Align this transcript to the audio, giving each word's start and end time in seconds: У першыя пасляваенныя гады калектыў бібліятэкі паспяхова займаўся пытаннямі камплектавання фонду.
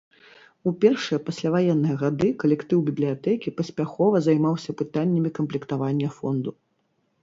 У 0.69 0.71
першыя 0.85 1.19
пасляваенныя 1.27 1.99
гады 2.05 2.33
калектыў 2.45 2.79
бібліятэкі 2.89 3.55
паспяхова 3.61 4.25
займаўся 4.33 4.79
пытаннямі 4.85 5.29
камплектавання 5.41 6.07
фонду. 6.23 6.61